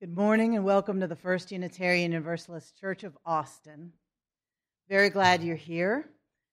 [0.00, 3.92] Good morning and welcome to the First Unitarian Universalist Church of Austin.
[4.88, 6.08] Very glad you're here.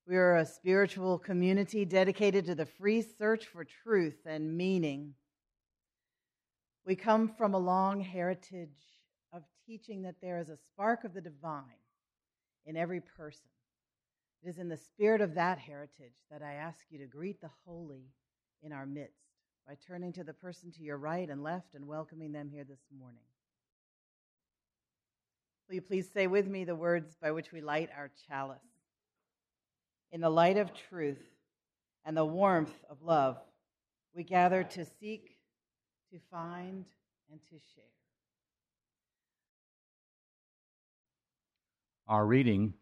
[0.05, 5.13] We are a spiritual community dedicated to the free search for truth and meaning.
[6.85, 8.83] We come from a long heritage
[9.31, 11.63] of teaching that there is a spark of the divine
[12.65, 13.47] in every person.
[14.43, 17.51] It is in the spirit of that heritage that I ask you to greet the
[17.65, 18.11] holy
[18.61, 19.23] in our midst
[19.65, 22.83] by turning to the person to your right and left and welcoming them here this
[22.99, 23.23] morning.
[25.67, 28.59] Will you please say with me the words by which we light our chalice?
[30.13, 31.21] In the light of truth
[32.05, 33.37] and the warmth of love,
[34.15, 35.37] we gather to seek,
[36.13, 36.85] to find,
[37.29, 37.83] and to share.
[42.07, 42.73] Our reading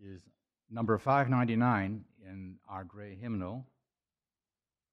[0.00, 0.22] is
[0.70, 3.66] number 599 in our gray hymnal.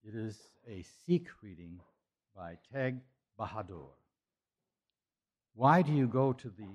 [0.04, 1.80] It is a Sikh reading
[2.36, 2.98] by Teg
[3.40, 3.92] Bahadur.
[5.54, 6.68] Why do you go to the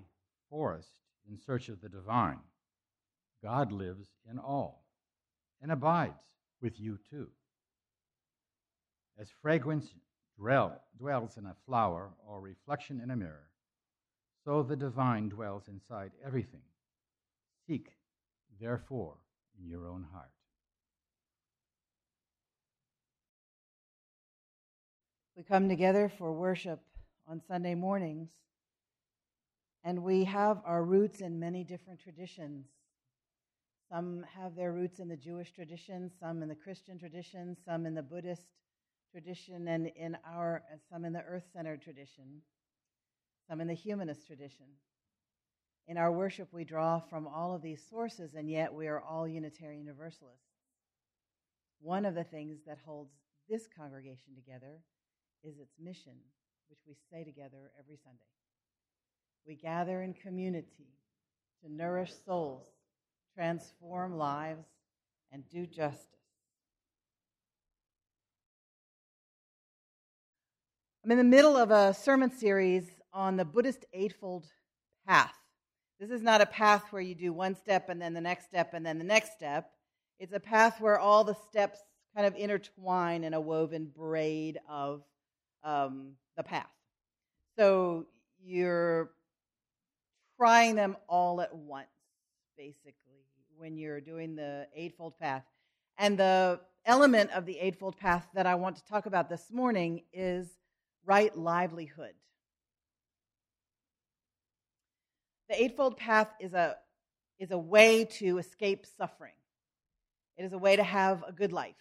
[0.50, 0.90] forest
[1.28, 2.40] in search of the divine.
[3.42, 4.84] God lives in all
[5.62, 6.24] and abides
[6.60, 7.28] with you too.
[9.18, 9.86] As fragrance
[10.38, 13.50] dwells in a flower or reflection in a mirror,
[14.44, 16.62] so the divine dwells inside everything.
[17.66, 17.90] Seek,
[18.60, 19.16] therefore,
[19.60, 20.30] in your own heart.
[25.36, 26.80] We come together for worship
[27.28, 28.28] on Sunday mornings
[29.84, 32.66] and we have our roots in many different traditions.
[33.90, 37.94] Some have their roots in the Jewish tradition, some in the Christian tradition, some in
[37.94, 38.46] the Buddhist
[39.10, 42.42] tradition, and in our some in the earth-centered tradition,
[43.48, 44.66] some in the humanist tradition.
[45.88, 49.26] In our worship, we draw from all of these sources, and yet we are all
[49.26, 50.44] Unitarian Universalists.
[51.80, 53.10] One of the things that holds
[53.48, 54.82] this congregation together
[55.42, 56.12] is its mission,
[56.68, 58.39] which we say together every Sunday.
[59.46, 60.88] We gather in community
[61.62, 62.66] to nourish souls,
[63.34, 64.66] transform lives,
[65.32, 66.06] and do justice.
[71.04, 74.46] I'm in the middle of a sermon series on the Buddhist Eightfold
[75.06, 75.34] Path.
[75.98, 78.74] This is not a path where you do one step and then the next step
[78.74, 79.70] and then the next step.
[80.18, 81.78] It's a path where all the steps
[82.14, 85.02] kind of intertwine in a woven braid of
[85.64, 86.70] um, the path.
[87.56, 88.06] So
[88.42, 89.10] you're
[90.40, 91.86] trying them all at once,
[92.56, 93.26] basically,
[93.58, 95.44] when you're doing the Eightfold Path.
[95.98, 100.00] And the element of the Eightfold Path that I want to talk about this morning
[100.14, 100.48] is
[101.04, 102.14] right livelihood.
[105.50, 106.76] The Eightfold Path is a,
[107.38, 109.34] is a way to escape suffering,
[110.38, 111.74] it is a way to have a good life,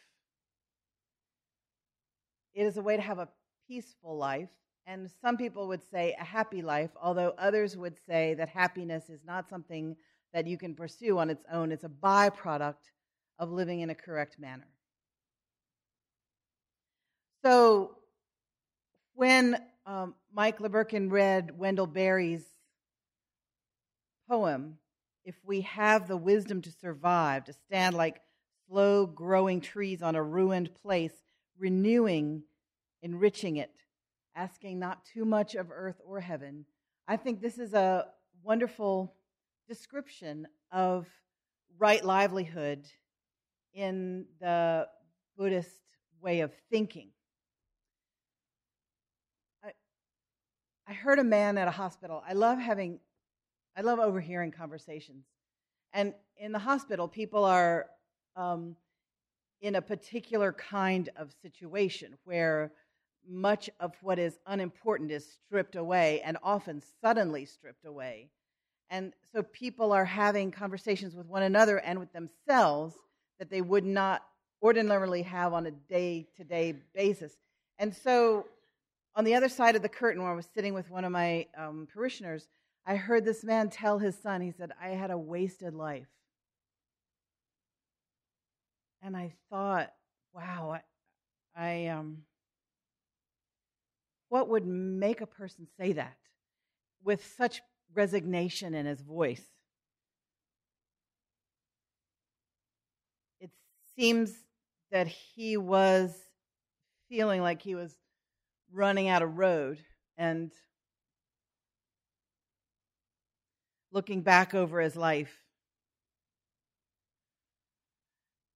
[2.54, 3.30] it is a way to have a
[3.70, 4.50] peaceful life
[4.90, 9.20] and some people would say a happy life, although others would say that happiness is
[9.24, 9.96] not something
[10.34, 11.72] that you can pursue on its own.
[11.72, 12.90] It's a byproduct
[13.38, 14.68] of living in a correct manner.
[17.46, 17.98] So,
[19.14, 22.46] when um, Mike LeBerkin read Wendell Berry's
[24.28, 24.80] poem,
[25.24, 28.22] If we have the wisdom to survive, to stand like
[28.68, 31.14] slow growing trees on a ruined place,
[31.60, 32.42] renewing,
[33.04, 33.72] enriching it,
[34.40, 36.66] asking not too much of earth or heaven.
[37.08, 38.06] I think this is a
[38.42, 39.14] wonderful
[39.68, 41.08] description of
[41.78, 42.86] right livelihood
[43.74, 44.88] in the
[45.38, 45.82] Buddhist
[46.22, 47.10] way of thinking.
[50.88, 52.24] I, heard a man at a hospital.
[52.28, 53.00] I love having,
[53.78, 55.26] I love overhearing conversations.
[55.94, 57.88] And in the hospital, people are
[58.36, 58.76] um,
[59.62, 62.72] in a particular kind of situation where
[63.30, 68.30] much of what is unimportant is stripped away and often suddenly stripped away.
[68.90, 72.96] And so people are having conversations with one another and with themselves
[73.38, 74.24] that they would not
[74.62, 77.34] ordinarily have on a day to day basis.
[77.78, 78.48] And so
[79.16, 81.48] on the other side of the curtain, where I was sitting with one of my
[81.58, 82.48] um, parishioners,
[82.86, 86.08] I heard this man tell his son, he said, I had a wasted life.
[89.02, 89.94] And I thought,
[90.34, 90.80] wow,
[91.56, 92.24] I, I um,
[94.30, 96.18] what would make a person say that
[97.04, 97.62] with such
[97.94, 99.44] resignation in his voice?
[103.40, 103.50] It
[103.98, 104.34] seems
[104.92, 106.16] that he was
[107.10, 107.96] feeling like he was
[108.72, 109.80] running out of road
[110.18, 110.52] and
[113.92, 115.36] looking back over his life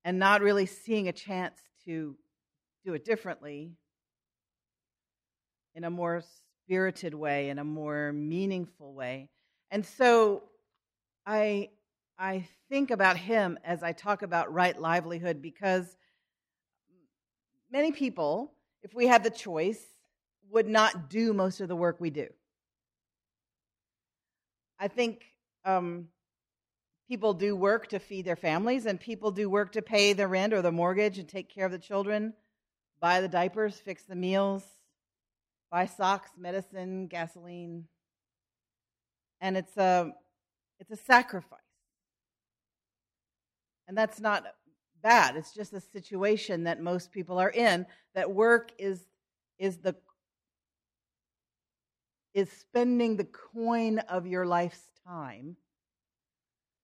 [0.06, 2.16] and not really seeing a chance to
[2.86, 3.72] do it differently
[5.76, 6.24] in a more
[6.64, 9.30] spirited way, in a more meaningful way.
[9.72, 10.44] And so
[11.26, 11.70] I
[12.18, 15.96] I think about him as I talk about right livelihood because
[17.72, 18.54] many people,
[18.84, 19.84] if we had the choice,
[20.52, 22.28] would not do most of the work we do.
[24.80, 25.24] I think
[25.66, 26.10] um,
[27.08, 30.54] people do work to feed their families, and people do work to pay the rent
[30.54, 32.34] or the mortgage and take care of the children,
[33.00, 34.64] buy the diapers, fix the meals,
[35.74, 37.86] buy socks, medicine, gasoline.
[39.42, 40.12] And it's a,
[40.80, 41.60] it's a sacrifice.
[43.88, 44.46] And that's not
[45.02, 45.36] bad.
[45.36, 49.02] It's just a situation that most people are in that work is
[49.58, 49.96] is the
[52.36, 55.56] is spending the coin of your life's time.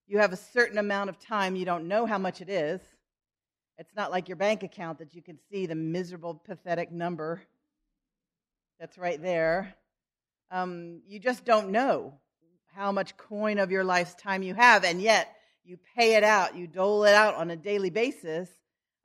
[0.08, 2.82] You have a certain amount of time, you don't know how much it is.
[3.78, 7.44] It's not like your bank account that you can see the miserable, pathetic number
[8.80, 9.76] that's right there.
[10.52, 12.14] Um, you just don't know
[12.74, 15.36] how much coin of your life's time you have, and yet
[15.66, 18.50] you pay it out, you dole it out on a daily basis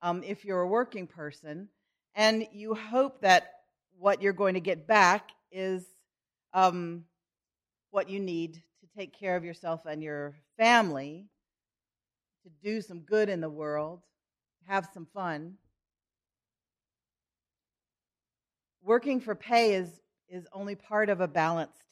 [0.01, 1.69] um, if you're a working person,
[2.15, 3.51] and you hope that
[3.99, 5.85] what you're going to get back is
[6.53, 7.05] um,
[7.91, 11.27] what you need to take care of yourself and your family,
[12.45, 14.01] to do some good in the world,
[14.67, 15.55] have some fun.
[18.85, 19.89] Working for pay is,
[20.29, 21.83] is only part of a balanced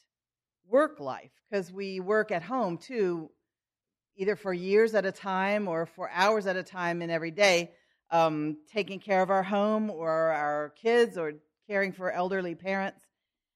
[0.69, 3.29] work life because we work at home too,
[4.15, 7.71] either for years at a time or for hours at a time in every day,
[8.11, 11.33] um, taking care of our home or our kids or
[11.67, 13.03] caring for elderly parents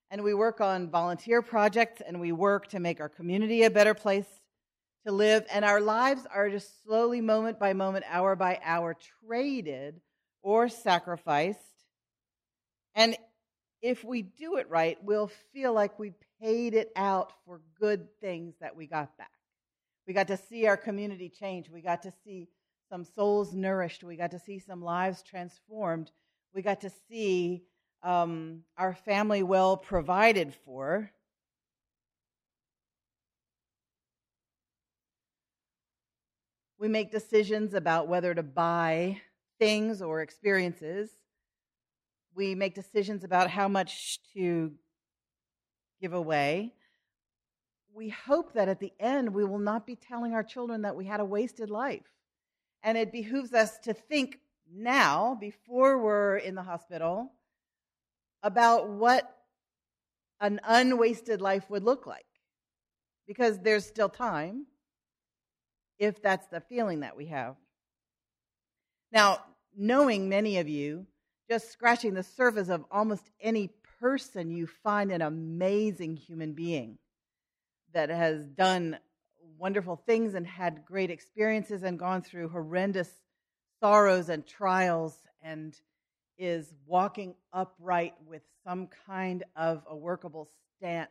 [0.09, 3.93] and we work on volunteer projects and we work to make our community a better
[3.93, 4.27] place
[5.05, 5.45] to live.
[5.51, 8.95] And our lives are just slowly, moment by moment, hour by hour,
[9.25, 9.99] traded
[10.41, 11.59] or sacrificed.
[12.95, 13.17] And
[13.81, 18.55] if we do it right, we'll feel like we paid it out for good things
[18.59, 19.31] that we got back.
[20.07, 21.69] We got to see our community change.
[21.69, 22.47] We got to see
[22.89, 24.03] some souls nourished.
[24.03, 26.11] We got to see some lives transformed.
[26.53, 27.63] We got to see
[28.03, 31.11] um, our family well provided for.
[36.79, 39.21] We make decisions about whether to buy
[39.59, 41.09] things or experiences.
[42.37, 44.71] We make decisions about how much to
[45.99, 46.75] give away.
[47.95, 51.05] We hope that at the end we will not be telling our children that we
[51.05, 52.05] had a wasted life.
[52.83, 54.37] And it behooves us to think
[54.71, 57.31] now, before we're in the hospital,
[58.43, 59.35] about what
[60.39, 62.27] an unwasted life would look like.
[63.27, 64.67] Because there's still time,
[65.97, 67.55] if that's the feeling that we have.
[69.11, 69.39] Now,
[69.75, 71.07] knowing many of you,
[71.49, 76.97] just scratching the surface of almost any person, you find an amazing human being
[77.93, 78.97] that has done
[79.57, 83.09] wonderful things and had great experiences and gone through horrendous
[83.79, 85.75] sorrows and trials and
[86.37, 91.09] is walking upright with some kind of a workable stance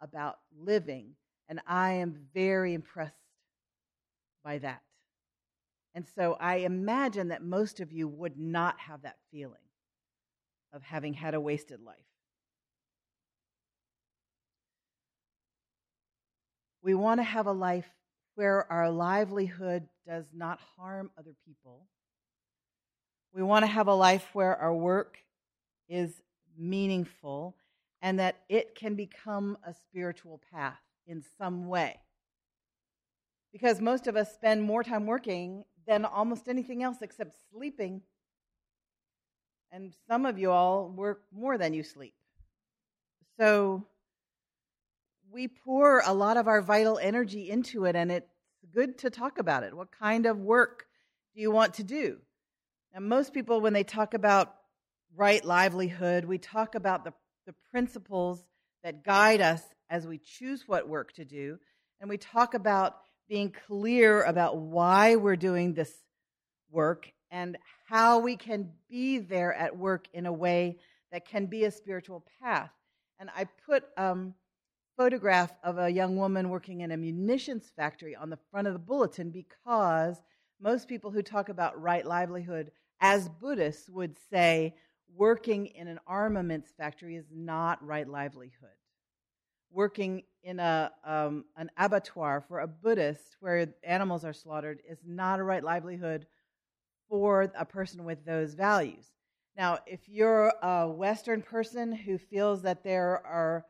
[0.00, 1.14] about living.
[1.48, 3.14] And I am very impressed
[4.44, 4.82] by that.
[5.94, 9.56] And so I imagine that most of you would not have that feeling
[10.72, 11.96] of having had a wasted life.
[16.82, 17.88] We want to have a life
[18.34, 21.86] where our livelihood does not harm other people
[23.32, 25.18] we want to have a life where our work
[25.88, 26.22] is
[26.56, 27.56] meaningful
[28.02, 31.98] and that it can become a spiritual path in some way.
[33.52, 38.02] Because most of us spend more time working than almost anything else except sleeping.
[39.70, 42.14] And some of you all work more than you sleep.
[43.38, 43.86] So
[45.32, 48.28] we pour a lot of our vital energy into it, and it's
[48.74, 49.74] good to talk about it.
[49.74, 50.84] What kind of work
[51.34, 52.18] do you want to do?
[52.92, 54.54] Now, most people, when they talk about
[55.16, 57.12] right livelihood, we talk about the,
[57.46, 58.44] the principles
[58.84, 61.58] that guide us as we choose what work to do.
[62.00, 62.96] And we talk about
[63.32, 65.90] being clear about why we're doing this
[66.70, 67.56] work and
[67.88, 70.76] how we can be there at work in a way
[71.10, 72.68] that can be a spiritual path.
[73.18, 74.34] And I put a um,
[74.98, 78.78] photograph of a young woman working in a munitions factory on the front of the
[78.78, 80.20] bulletin because
[80.60, 82.70] most people who talk about right livelihood
[83.00, 84.74] as Buddhists would say,
[85.16, 88.76] working in an armaments factory is not right livelihood.
[89.72, 95.40] Working in a, um, an abattoir for a Buddhist where animals are slaughtered is not
[95.40, 96.26] a right livelihood
[97.08, 99.06] for a person with those values.
[99.56, 103.64] Now, if you're a Western person who feels that there are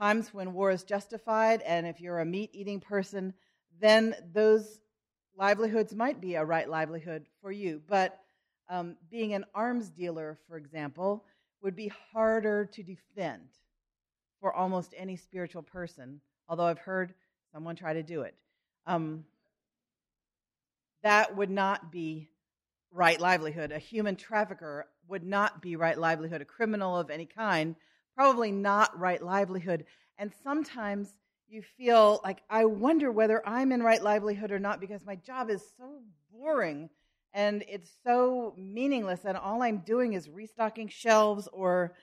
[0.00, 3.34] times when war is justified, and if you're a meat eating person,
[3.80, 4.80] then those
[5.36, 7.80] livelihoods might be a right livelihood for you.
[7.88, 8.18] But
[8.68, 11.24] um, being an arms dealer, for example,
[11.62, 13.48] would be harder to defend
[14.44, 16.20] for almost any spiritual person,
[16.50, 17.14] although I've heard
[17.50, 18.34] someone try to do it.
[18.86, 19.24] Um,
[21.02, 22.28] that would not be
[22.90, 23.72] right livelihood.
[23.72, 26.42] A human trafficker would not be right livelihood.
[26.42, 27.74] A criminal of any kind,
[28.14, 29.86] probably not right livelihood.
[30.18, 31.14] And sometimes
[31.48, 35.48] you feel like, I wonder whether I'm in right livelihood or not because my job
[35.48, 36.90] is so boring
[37.32, 41.94] and it's so meaningless, and all I'm doing is restocking shelves, or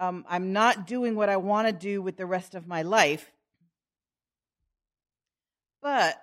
[0.00, 3.30] um, I'm not doing what I want to do with the rest of my life.
[5.82, 6.18] But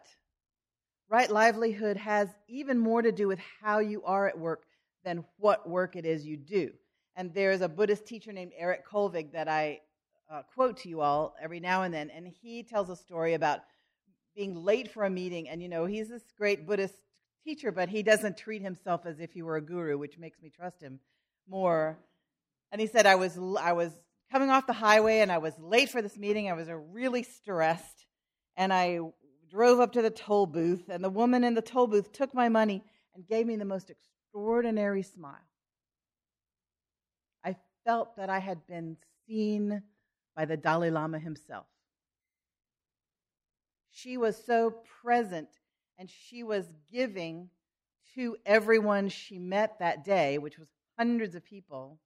[1.10, 4.64] right livelihood has even more to do with how you are at work
[5.06, 6.72] than what work it is you do.
[7.16, 9.82] And there's a Buddhist teacher named Eric Kolvig that I
[10.30, 13.60] uh, quote to you all every now and then, and he tells a story about
[14.36, 15.50] being late for a meeting.
[15.50, 16.96] And you know, he's this great Buddhist
[17.44, 20.50] teacher, but he doesn't treat himself as if he were a guru, which makes me
[20.50, 21.00] trust him
[21.48, 21.98] more.
[22.72, 23.92] And he said, I was, I was
[24.32, 26.50] coming off the highway and I was late for this meeting.
[26.50, 28.06] I was uh, really stressed.
[28.56, 29.00] And I
[29.50, 32.50] drove up to the toll booth, and the woman in the toll booth took my
[32.50, 32.84] money
[33.16, 35.36] and gave me the most extraordinary smile.
[37.44, 37.56] I
[37.86, 38.98] felt that I had been
[39.28, 39.84] seen
[40.36, 41.66] by the Dalai Lama himself.
[43.92, 45.50] She was so present
[45.98, 47.50] and she was giving
[48.14, 52.00] to everyone she met that day, which was hundreds of people,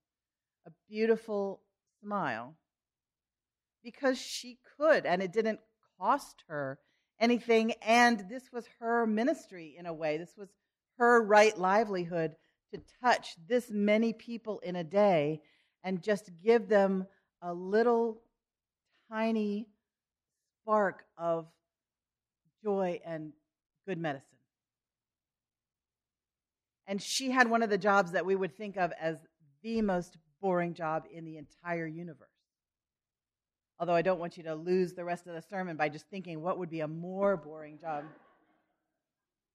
[0.65, 1.61] a beautiful
[2.03, 2.55] smile
[3.83, 5.59] because she could, and it didn't
[5.99, 6.79] cost her
[7.19, 7.73] anything.
[7.81, 10.17] And this was her ministry in a way.
[10.17, 10.49] This was
[10.97, 12.35] her right livelihood
[12.73, 15.41] to touch this many people in a day
[15.83, 17.07] and just give them
[17.41, 18.21] a little
[19.11, 19.67] tiny
[20.61, 21.47] spark of
[22.63, 23.33] joy and
[23.87, 24.27] good medicine.
[26.87, 29.17] And she had one of the jobs that we would think of as
[29.63, 32.27] the most boring job in the entire universe.
[33.79, 36.41] Although I don't want you to lose the rest of the sermon by just thinking
[36.41, 38.03] what would be a more boring job.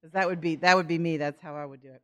[0.00, 1.16] Because that would be that would be me.
[1.16, 2.02] That's how I would do it.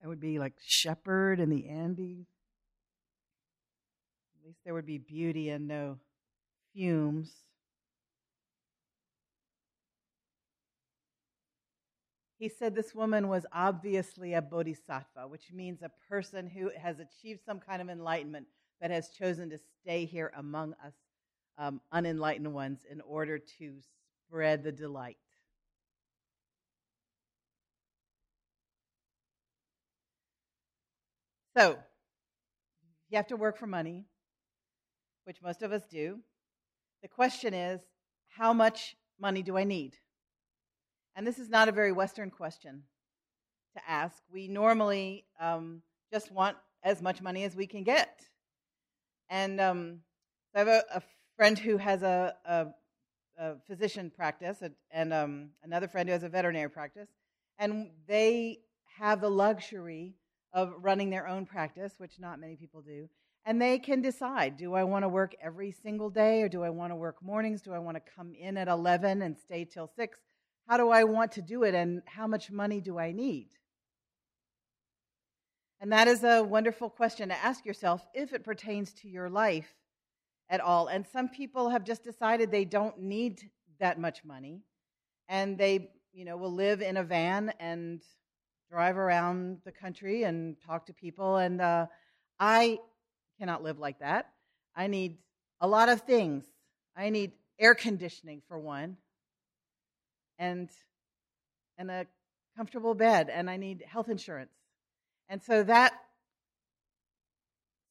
[0.00, 2.26] That would be like shepherd in the Andes.
[4.40, 5.98] At least there would be beauty and no
[6.72, 7.32] fumes.
[12.38, 17.40] He said this woman was obviously a bodhisattva, which means a person who has achieved
[17.44, 18.46] some kind of enlightenment
[18.80, 20.94] but has chosen to stay here among us
[21.58, 23.74] um, unenlightened ones in order to
[24.28, 25.16] spread the delight.
[31.56, 31.76] So,
[33.08, 34.04] you have to work for money,
[35.24, 36.20] which most of us do.
[37.02, 37.80] The question is,
[38.28, 39.96] how much money do I need?
[41.18, 42.84] And this is not a very Western question
[43.74, 44.22] to ask.
[44.32, 45.82] We normally um,
[46.12, 48.20] just want as much money as we can get.
[49.28, 49.98] And um,
[50.54, 51.02] I have a, a,
[51.36, 52.66] friend who has a, a,
[53.36, 57.08] a physician practice and um, another friend who has a veterinary practice.
[57.58, 58.60] And they
[58.96, 60.14] have the luxury
[60.52, 63.08] of running their own practice, which not many people do.
[63.44, 66.70] And they can decide do I want to work every single day or do I
[66.70, 67.60] want to work mornings?
[67.60, 70.16] Do I want to come in at 11 and stay till 6?
[70.68, 73.48] How do I want to do it, and how much money do I need?
[75.80, 79.72] And that is a wonderful question to ask yourself if it pertains to your life
[80.50, 80.88] at all.
[80.88, 84.60] And some people have just decided they don't need that much money,
[85.26, 88.02] and they, you know, will live in a van and
[88.70, 91.36] drive around the country and talk to people.
[91.38, 91.86] And uh,
[92.38, 92.78] I
[93.38, 94.28] cannot live like that.
[94.76, 95.16] I need
[95.62, 96.44] a lot of things.
[96.94, 98.98] I need air conditioning for one
[100.38, 100.68] and
[101.76, 102.06] and a
[102.56, 104.52] comfortable bed and I need health insurance.
[105.28, 105.92] And so that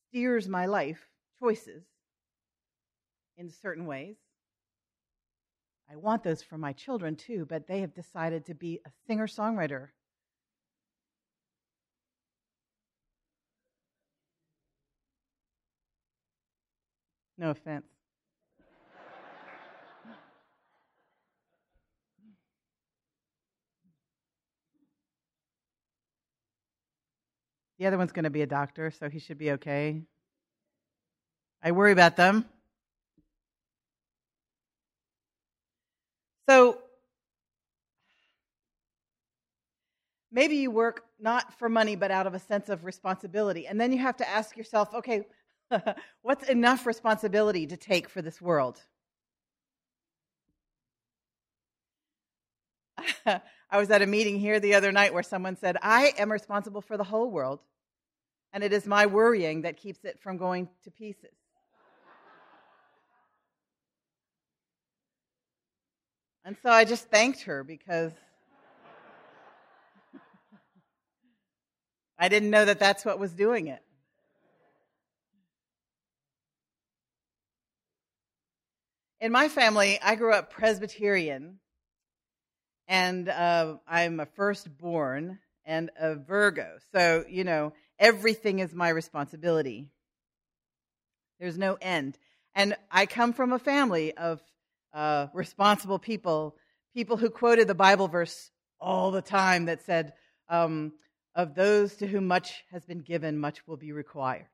[0.10, 1.08] steers my life
[1.40, 1.84] choices
[3.38, 4.18] in certain ways.
[5.90, 9.28] I want those for my children too, but they have decided to be a singer
[9.28, 9.90] songwriter.
[17.38, 17.97] No offense.
[27.80, 30.02] The other one's going to be a doctor, so he should be okay.
[31.62, 32.46] I worry about them.
[36.50, 36.80] So,
[40.32, 43.68] maybe you work not for money, but out of a sense of responsibility.
[43.68, 45.26] And then you have to ask yourself, okay,
[46.22, 48.82] what's enough responsibility to take for this world?
[53.26, 56.82] I was at a meeting here the other night where someone said, I am responsible
[56.82, 57.60] for the whole world,
[58.54, 61.34] and it is my worrying that keeps it from going to pieces.
[66.46, 68.14] And so I just thanked her because
[72.18, 73.84] I didn't know that that's what was doing it.
[79.20, 81.60] In my family, I grew up Presbyterian,
[82.88, 86.78] and uh, I'm a firstborn and a Virgo.
[86.94, 89.90] So, you know, everything is my responsibility.
[91.40, 92.18] There's no end.
[92.56, 94.42] And I come from a family of
[94.94, 96.56] uh, responsible people,
[96.94, 100.14] people who quoted the Bible verse all the time that said,
[100.50, 100.94] um,
[101.36, 104.48] Of those to whom much has been given, much will be required.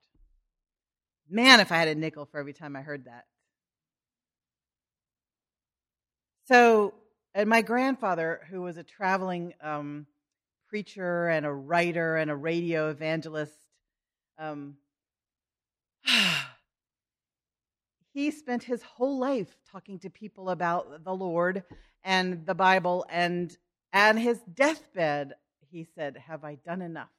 [1.30, 3.26] Man, if I had a nickel for every time I heard that.
[6.46, 6.94] So,
[7.36, 10.06] and my grandfather, who was a traveling um,
[10.68, 13.58] preacher and a writer and a radio evangelist,
[14.38, 14.76] um,
[18.14, 21.64] he spent his whole life talking to people about the Lord
[22.04, 23.06] and the Bible.
[23.10, 23.56] And
[23.92, 25.34] at his deathbed,
[25.72, 27.10] he said, Have I done enough?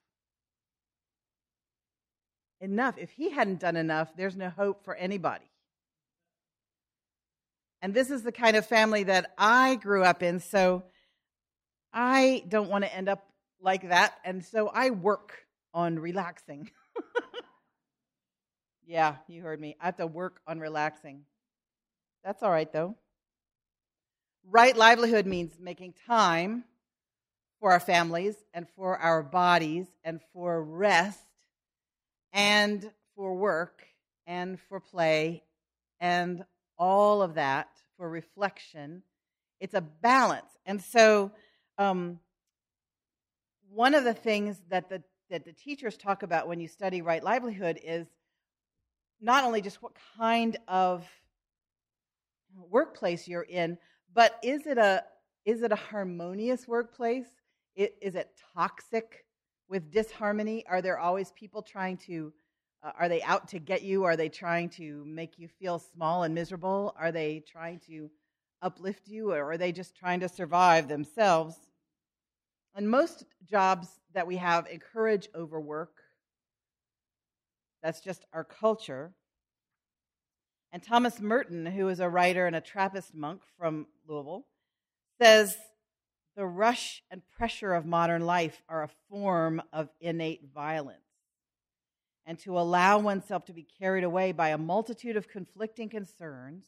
[2.60, 2.98] Enough.
[2.98, 5.44] If he hadn't done enough, there's no hope for anybody.
[7.84, 10.40] And this is the kind of family that I grew up in.
[10.40, 10.84] So
[11.92, 13.28] I don't want to end up
[13.60, 14.14] like that.
[14.24, 15.34] And so I work
[15.74, 16.70] on relaxing.
[18.86, 19.76] yeah, you heard me.
[19.78, 21.26] I have to work on relaxing.
[22.24, 22.96] That's all right, though.
[24.48, 26.64] Right livelihood means making time
[27.60, 31.20] for our families and for our bodies and for rest
[32.32, 33.84] and for work
[34.26, 35.42] and for play
[36.00, 36.46] and
[36.78, 39.02] all of that for reflection.
[39.60, 40.50] It's a balance.
[40.66, 41.30] And so,
[41.78, 42.18] um,
[43.70, 47.22] one of the things that the, that the teachers talk about when you study right
[47.22, 48.06] livelihood is
[49.20, 51.04] not only just what kind of
[52.70, 53.78] workplace you're in,
[54.12, 55.02] but is it a
[55.44, 57.26] is it a harmonious workplace?
[57.76, 59.26] Is it toxic
[59.68, 60.64] with disharmony?
[60.66, 62.32] Are there always people trying to
[62.84, 64.04] uh, are they out to get you?
[64.04, 66.94] Are they trying to make you feel small and miserable?
[66.98, 68.10] Are they trying to
[68.60, 71.56] uplift you, or are they just trying to survive themselves?
[72.74, 75.92] And most jobs that we have encourage overwork.
[77.82, 79.12] That's just our culture.
[80.72, 84.44] And Thomas Merton, who is a writer and a Trappist monk from Louisville,
[85.20, 85.56] says
[86.36, 91.03] the rush and pressure of modern life are a form of innate violence
[92.26, 96.64] and to allow oneself to be carried away by a multitude of conflicting concerns,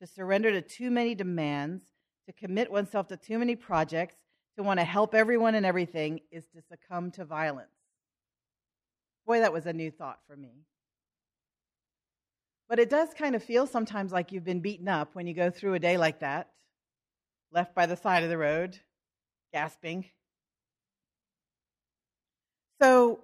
[0.00, 1.82] to surrender to too many demands,
[2.26, 4.16] to commit oneself to too many projects,
[4.56, 7.68] to want to help everyone and everything is to succumb to violence.
[9.26, 10.64] Boy, that was a new thought for me.
[12.68, 15.50] But it does kind of feel sometimes like you've been beaten up when you go
[15.50, 16.50] through a day like that,
[17.52, 18.78] left by the side of the road,
[19.52, 20.06] gasping.
[22.80, 23.20] So,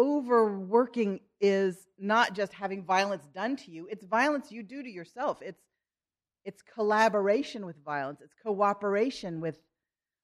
[0.00, 5.42] overworking is not just having violence done to you, it's violence you do to yourself.
[5.42, 5.60] It's
[6.42, 9.58] it's collaboration with violence, it's cooperation with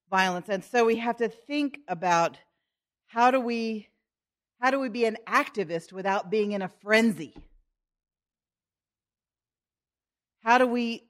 [0.09, 0.49] violence.
[0.49, 2.39] And so we have to think about
[3.07, 3.89] how do we
[4.61, 7.35] how do we be an activist without being in a frenzy?
[10.43, 11.03] How do we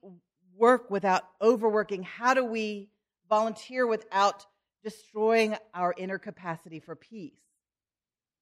[0.57, 2.03] work without overworking?
[2.03, 2.91] How do we
[3.29, 4.45] volunteer without
[4.83, 7.46] destroying our inner capacity for peace?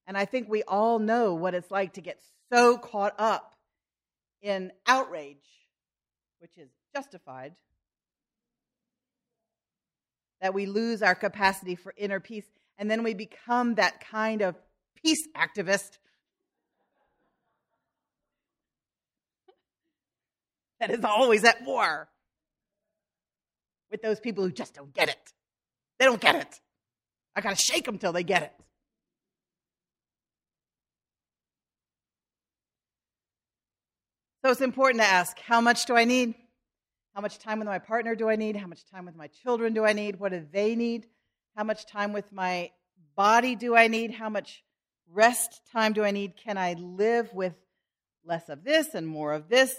[0.07, 2.21] And I think we all know what it's like to get
[2.53, 3.55] so caught up
[4.43, 5.37] in outrage,
[6.41, 7.55] which is justified,
[10.41, 12.45] that we lose our capacity for inner peace.
[12.77, 14.57] And then we become that kind of
[15.03, 15.99] peace activist
[20.81, 22.09] that is always at war
[23.91, 25.33] with those people who just don't get it.
[25.99, 26.61] They don't get it.
[27.35, 28.53] I got to shake them till they get it.
[34.45, 36.35] So it's important to ask how much do I need?
[37.15, 38.57] How much time with my partner do I need?
[38.57, 40.21] How much time with my children do I need?
[40.21, 41.07] What do they need?
[41.57, 42.71] How much time with my
[43.17, 44.11] body do I need?
[44.11, 44.63] How much
[45.11, 46.37] rest time do I need?
[46.37, 47.55] Can I live with
[48.23, 49.75] less of this and more of this?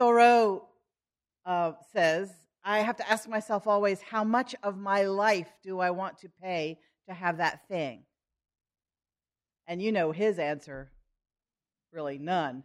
[0.00, 0.66] Thoreau
[1.46, 2.28] uh, says
[2.64, 6.28] I have to ask myself always how much of my life do I want to
[6.42, 8.02] pay to have that thing?
[9.68, 10.90] And you know his answer
[11.92, 12.64] really none.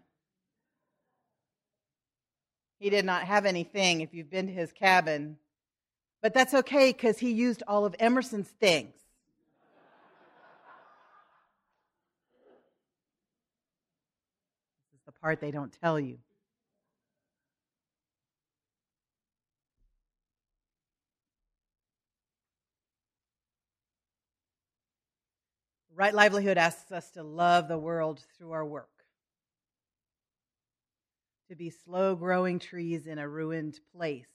[2.80, 5.38] He did not have anything if you've been to his cabin.
[6.22, 8.94] But that's okay because he used all of Emerson's things.
[14.92, 16.20] This is the part they don't tell you.
[25.96, 28.97] Right livelihood asks us to love the world through our work
[31.50, 34.28] to be slow growing trees in a ruined place,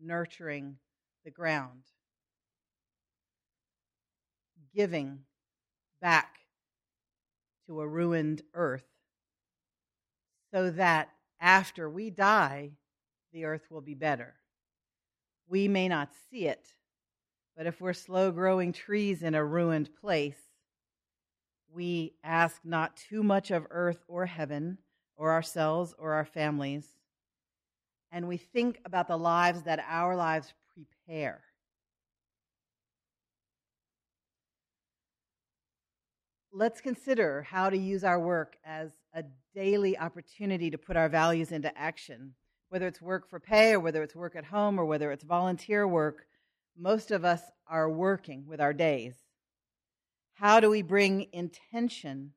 [0.00, 0.76] nurturing
[1.24, 1.82] the ground,
[4.74, 5.20] giving
[6.00, 6.36] back
[7.66, 8.86] to a ruined earth,
[10.52, 11.08] so that
[11.40, 12.70] after we die,
[13.32, 14.34] the earth will be better.
[15.48, 16.68] We may not see it,
[17.56, 20.38] but if we're slow growing trees in a ruined place,
[21.72, 24.78] we ask not too much of earth or heaven
[25.16, 26.86] or ourselves or our families,
[28.10, 31.42] and we think about the lives that our lives prepare.
[36.52, 39.24] Let's consider how to use our work as a
[39.54, 42.34] daily opportunity to put our values into action.
[42.68, 45.86] Whether it's work for pay or whether it's work at home or whether it's volunteer
[45.88, 46.26] work,
[46.78, 49.14] most of us are working with our days.
[50.34, 52.32] How do we bring intention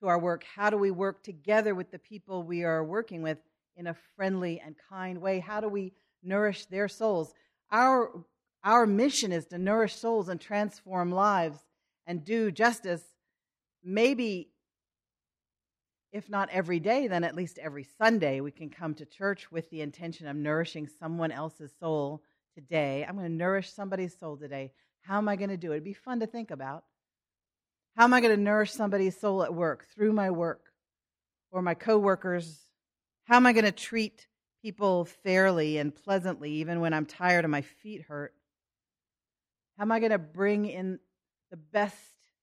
[0.00, 0.44] to our work?
[0.56, 3.38] How do we work together with the people we are working with
[3.76, 5.38] in a friendly and kind way?
[5.38, 7.32] How do we nourish their souls?
[7.70, 8.24] Our,
[8.64, 11.58] our mission is to nourish souls and transform lives
[12.06, 13.02] and do justice.
[13.84, 14.50] Maybe,
[16.12, 19.70] if not every day, then at least every Sunday, we can come to church with
[19.70, 22.22] the intention of nourishing someone else's soul
[22.54, 23.04] today.
[23.08, 24.72] I'm going to nourish somebody's soul today.
[25.02, 25.76] How am I going to do it?
[25.76, 26.84] It'd be fun to think about.
[27.96, 30.72] How am I going to nourish somebody's soul at work through my work
[31.50, 32.66] or my coworkers?
[33.24, 34.26] How am I going to treat
[34.62, 38.34] people fairly and pleasantly even when I'm tired and my feet hurt?
[39.76, 40.98] How am I going to bring in
[41.50, 41.96] the best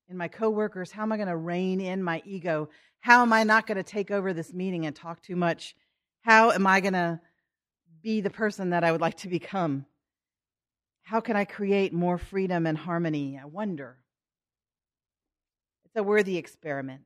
[0.10, 0.91] in my coworkers?
[0.91, 2.69] How am I going to rein in my ego?
[2.99, 5.75] How am I not going to take over this meeting and talk too much?
[6.21, 7.19] How am I going to
[8.01, 9.86] be the person that I would like to become?
[11.03, 13.39] How can I create more freedom and harmony?
[13.41, 13.97] I wonder
[15.97, 17.01] a worthy experiment.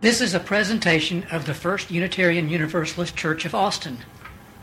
[0.00, 3.98] This is a presentation of the First Unitarian Universalist Church of Austin.